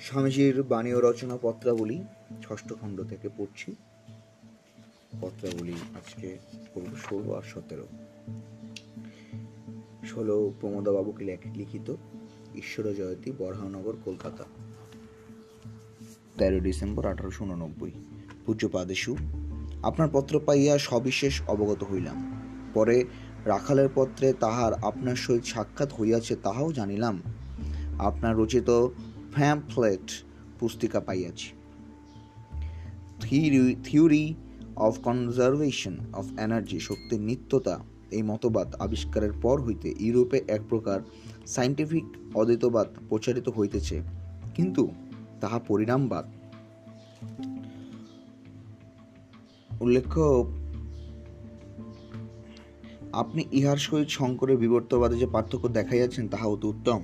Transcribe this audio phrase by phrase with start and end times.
[0.00, 2.02] স্বামীজির বাণী ও রচনা পত্রাবলী
[2.42, 3.74] ষষ্ঠ খণ্ড থেকে পড়ছি।
[5.20, 6.38] পত্রাবলী আজকে
[6.74, 7.86] পড়ব ষোলো আর সতেরো।
[10.06, 11.94] ষোলো প্রমোদা বাবুকে লেখ- লিখিত
[12.54, 14.44] ঈশ্বর জয়তী বরহানগর, কলকাতা।
[16.38, 17.90] তেরো ডিসেম্বর আঠারোশো উননব্বই।
[18.46, 19.16] পূজ্যপাদেশু,
[19.82, 22.42] আপনার পত্র পাইয়া সবিশেষ অবগত হইলাম।
[22.74, 23.04] পরে
[23.44, 27.22] রাখালের পত্রে তাহার আপনার সহিত সাক্ষাৎ হইয়াছে তাহাও জানিলাম।
[27.98, 28.88] আপনার রচিত
[29.32, 30.24] ফ্যাম্পলেট
[30.60, 31.48] পুস্তিকা পাইয়াছি।
[33.84, 34.34] Theory
[34.76, 37.80] of conservation of energy শক্তির নিত্যতা,
[38.10, 41.00] এই মতবাদ আবিষ্কারের পর হইতে ইউরোপে এক প্রকার
[41.46, 42.04] সাইন্টিফিক
[42.34, 44.02] অদ্বৈতবাদ প্রচারিত হইতেছে।
[44.54, 44.88] কিন্তু
[45.40, 46.24] তাহা পরিণামবাদ।
[49.80, 50.22] উল্লেখ্য,
[53.12, 57.00] আপনি ইহার সহিত শঙ্করের বিবর্তবাদে যে পার্থক্য দেখাইয়াছেন, তাহা অতি উত্তম।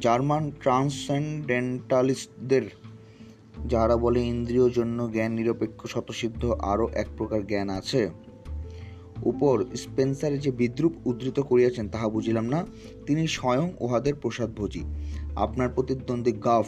[0.00, 2.62] জার্মান ট্রান্সেন্ডেন্টালিস্টদের,
[3.68, 8.10] যারা বলে ইন্দ্রিয় জন্য জ্ঞান নিরপেক্ষ স্বতঃসিদ্ধ, আরও এক প্রকার জ্ঞান আছে।
[9.22, 12.66] উপর স্পেন্সারে যে বিদ্রুপ উদ্ধৃত করিয়াছেন তাহা বুঝিলাম না,
[13.06, 14.80] তিনি স্বয়ং উহাদের প্রসাদভোজী।
[15.36, 16.66] আপনার প্রতিদ্বন্দ্বী গাফ,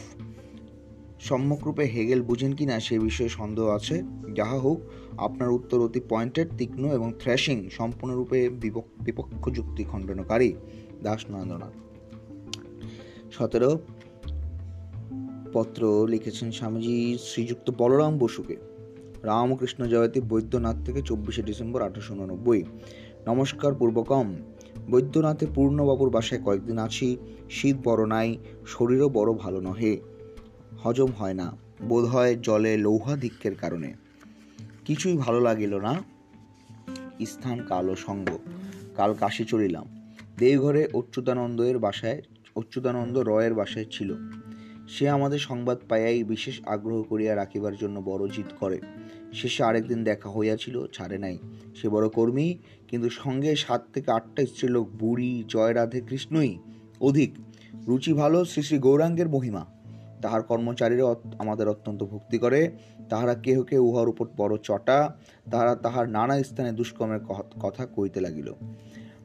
[1.21, 4.03] সম্যকরূপে হেগেল বুঝেন কি না সে বিষয়ে সন্দেহ আছে।
[4.35, 4.81] যাহা হোক,
[5.17, 10.53] আপনার উত্তর অতি পয়েন্টেড, তীক্ষ্ণ এবং থ্র্যাশিং, সম্পূর্ণরূপে বিপক- বিপক্ষ যুক্তি খণ্ডনকারী।
[11.03, 11.90] দাস নরেন্দ্রনাথ।
[13.31, 13.79] সতেরো
[15.53, 18.57] পত্র লিখেছেন স্বামীজি শ্রীযুক্ত বলরাম বসুকে।
[19.23, 22.65] রামকৃষ্ণ জয়তী বৈদ্যনাথ থেকে চব্বিশে ডিসেম্বর আঠারোশো উননব্বই।
[23.27, 24.37] নমস্কার পূর্বকম।
[24.91, 27.17] বৈদ্যনাথে পূর্ণবাবুর বাসায় কয়েকদিন আছি।
[27.51, 30.01] শীত বড় নাই, শরীরও বড় ভালো নহে।
[30.83, 31.57] হজম হয় না,
[31.89, 33.95] বোধ হয় জলে লৌহাধিক্যের কারণে।
[34.85, 35.95] কিছুই ভালো লাগিল না।
[37.27, 38.39] স্থান কাল ও সঙ্গ।
[38.97, 39.87] কাল কাশি চলিলাম।
[40.39, 42.23] দেওঘরে অচ্যুতানন্দের বাসায়
[42.57, 44.15] অচ্যুতানন্দ রয়ের বাসায় ছিল।
[44.89, 48.81] সে আমাদের সংবাদ পাইয়াই বিশেষ আগ্রহ করিয়া রাখিবার জন্য বড় জিদ করে।
[49.33, 51.39] শেষে আরেকদিন দেখা হইয়াছিল, ছাড়ে নাই।
[51.77, 56.59] সে বড় কর্মী, কিন্তু সঙ্গে সাত থেকে আটটা স্ত্রীলোক, বুড়ি জয় রাধে কৃষ্ণই
[57.01, 57.35] অধিক।
[57.87, 59.67] রুচি ভালো, শ্রী শ্রী গৌরাঙ্গের মহিমা।
[60.23, 62.71] তাহার কর্মচারীরা আমাদের অত্যন্ত ভক্তি করে।
[63.09, 65.17] তাহারা কেহ কেহ উহার উপর বড় চটা,
[65.51, 67.21] তাহারা তাহার নানা স্থানে দুষ্কর্মের
[67.61, 68.53] কথা কইতে লাগিল।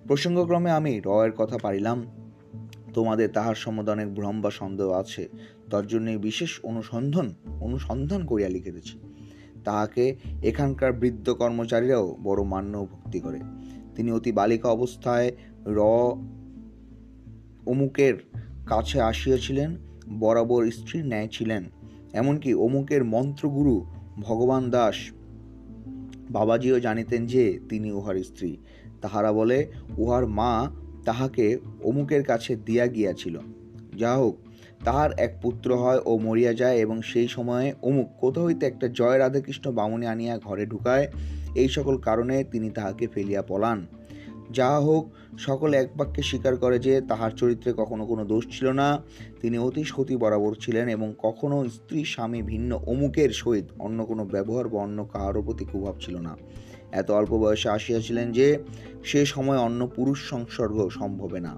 [0.08, 2.06] প্রসঙ্গক্রমে আমি রয়ের কথা পারিলাম।
[2.96, 5.30] তোমাদের তাহার সম্বন্ধে অনেক ভ্রম বা সন্দেহ আছে।
[5.72, 9.00] তার জন্য বিশেষ অনুসন্ধান অনুসন্ধান করিয়া লিখিতেছি।
[9.64, 13.40] তাহাকে এখানকার বৃদ্ধ কর্মচারীরাও বড় মান্য ভক্তি করে।
[13.96, 15.32] তিনি অতি বালিকা অবস্থায়
[15.66, 15.80] র
[17.66, 18.16] অমুকের
[18.66, 19.78] কাছে আসিয়াছিলেন,
[20.20, 21.64] বরাবর স্ত্রীর ন্যায় ছিলেন।
[22.14, 23.86] এমনকি অমুকের মন্ত্রগুরু
[24.20, 24.96] ভগবান দাস
[26.30, 28.58] বাবাজিও জানিতেন যে, তিনি উহার স্ত্রী।
[29.02, 30.70] তাহারা বলে, উহার মা
[31.06, 33.40] তাহাকে অমুকের কাছে দিয়া গিয়াছিল।
[33.98, 34.36] যা হোক,
[34.84, 39.18] তাহার এক পুত্র হয় ও মরিয়া যায় এবং সেই সময়ে অমুক কোথা হইতে একটা জয়
[39.18, 41.08] রাধাকৃষ্ণ বামুনি আনিয়া ঘরে ঢুকায়,
[41.56, 43.88] এই সকল কারণে তিনি তাহাকে ফেলিয়া পলান।
[44.52, 45.04] যাহা হোক,
[45.38, 49.02] সকলে এক বাক্যে স্বীকার করে যে তাহার চরিত্রে কখনো কোনো দোষ ছিল না,
[49.42, 54.70] তিনি অতি সতী বরাবর ছিলেন এবং কখনো স্ত্রী স্বামী ভিন্ন অমুকের সহিত অন্য কোনো ব্যবহার
[54.70, 56.38] বা অন্য কাহারও প্রতি কুভাব ছিল না।
[56.96, 58.48] এত অল্প বয়সে আসিয়াছিলেন যে
[59.04, 61.54] সে সময় অন্য পুরুষ সংসর্গ সম্ভবে না।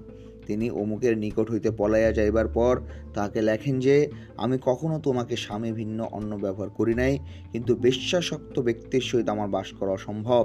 [0.46, 2.74] তিনি অমুকের নিকট হইতে পলাইয়া যাইবার পর
[3.14, 3.96] তাহাকে লেখেন যে,
[4.36, 7.18] আমি কখনো তোমাকে স্বামী ভিন্ন অন্য ব্যবহার করি নাই,
[7.52, 10.44] কিন্তু বিশ্বাসক্ত ব্যক্তির সহিত আমার বাস করা অসম্ভব।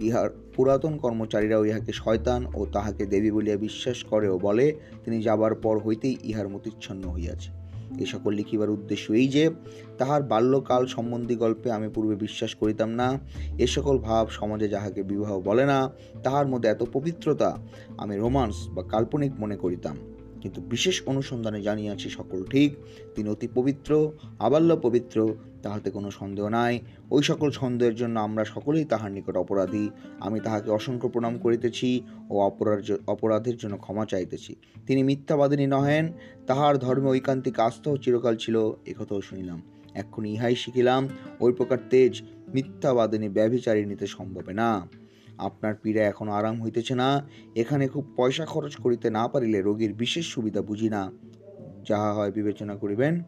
[0.00, 4.66] ইহার পুরাতন কর্মচারীরাও ইহাকে শয়তান ও তাহাকে দেবী বলিয়া বিশ্বাস করে ও বলে,
[5.04, 7.55] তিনি যাবার পর হইতেই ইহার মতিচ্ছন্ন হইয়াছে।
[7.98, 9.50] এ সকল লিখিবার উদ্দেশ্য এই যে,
[9.98, 13.18] তাহার বাল্যকাল সম্বন্ধী গল্পে আমি পূর্বে বিশ্বাস করিতাম না,
[13.58, 15.90] এ সকল ভাব সমাজে যাহাকে বিবাহ বলে না,
[16.22, 17.58] তাহার মধ্যে এত পবিত্রতা
[17.98, 19.96] আমি রোমান্স বা কাল্পনিক মনে করিতাম।
[20.40, 22.76] কিন্তু বিশেষ অনুসন্ধানে জানিয়াছি সকল ঠিক।
[23.14, 26.80] তিনি অতি পবিত্র, আবাল্য পবিত্র, তাহাতে কোনো সন্দেহ নাই।
[27.10, 29.88] ওই সকল সন্দেহের জন্য আমরা সকলেই তাহার নিকট অপরাধী।
[30.20, 34.56] আমি তাহাকে অসংখ্য প্রণাম করিতেছি ও অপরাধ অপরাধের জন্য ক্ষমা চাইতেছি।
[34.86, 36.12] তিনি মিথ্যাবাদিনী নহেন,
[36.46, 39.62] তাহার ধর্মে ঐকান্তিক আস্থাও চিরকাল ছিল একথাও শুনিলাম।
[39.94, 41.08] এক্ষুনি ইহাই শিখিলাম,
[41.40, 42.22] ওই প্রকার তেজ
[42.54, 44.88] মিথ্যাবাদিনী ব্যভিচারিণীতে সম্ভবে না।
[45.38, 50.26] আপনার পীড়া এখন আরাম হইতেছে না। এখানে খুব পয়সা খরচ করিতে না পারিলে রোগীর বিশেষ
[50.26, 51.12] সুবিধা বুঝি না।
[51.88, 53.22] যাহা হয় বিবেচনা করিবেন।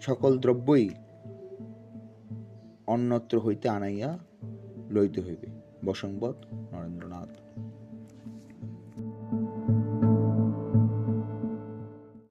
[0.00, 0.90] সকল দ্রব্যই
[2.86, 4.18] অন্যত্র হইতে আনাইয়া
[4.90, 5.46] লইতে হইবে।
[5.84, 6.36] বসংবত